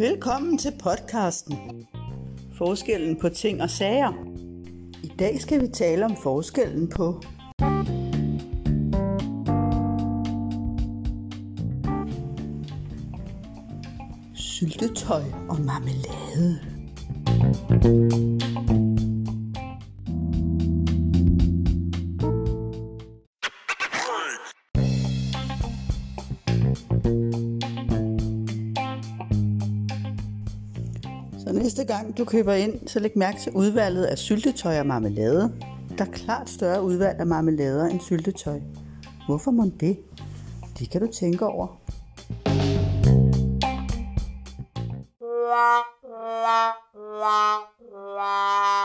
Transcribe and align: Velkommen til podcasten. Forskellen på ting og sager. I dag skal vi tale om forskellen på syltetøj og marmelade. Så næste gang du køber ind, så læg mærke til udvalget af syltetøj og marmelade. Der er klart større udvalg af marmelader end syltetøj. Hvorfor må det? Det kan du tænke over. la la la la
Velkommen 0.00 0.58
til 0.58 0.72
podcasten. 0.82 1.86
Forskellen 2.58 3.20
på 3.20 3.28
ting 3.28 3.62
og 3.62 3.70
sager. 3.70 4.12
I 5.02 5.10
dag 5.18 5.40
skal 5.40 5.60
vi 5.60 5.68
tale 5.68 6.04
om 6.04 6.16
forskellen 6.16 6.88
på 6.88 7.22
syltetøj 14.34 15.22
og 15.48 15.60
marmelade. 15.60 16.60
Så 31.46 31.52
næste 31.52 31.84
gang 31.84 32.18
du 32.18 32.24
køber 32.24 32.52
ind, 32.52 32.88
så 32.88 33.00
læg 33.00 33.12
mærke 33.16 33.40
til 33.40 33.52
udvalget 33.52 34.04
af 34.04 34.18
syltetøj 34.18 34.80
og 34.80 34.86
marmelade. 34.86 35.52
Der 35.98 36.04
er 36.04 36.10
klart 36.10 36.50
større 36.50 36.82
udvalg 36.82 37.20
af 37.20 37.26
marmelader 37.26 37.86
end 37.86 38.00
syltetøj. 38.00 38.60
Hvorfor 39.26 39.50
må 39.50 39.64
det? 39.80 39.98
Det 40.78 40.90
kan 40.90 41.00
du 41.00 41.06
tænke 41.12 41.46
over. 41.46 41.66
la 45.50 45.72
la 46.22 46.62
la 47.20 47.40
la 48.16 48.79